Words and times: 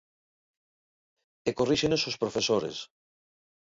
E 1.49 1.51
corríxenos 1.57 2.03
os 2.09 2.19
profesores. 2.21 2.77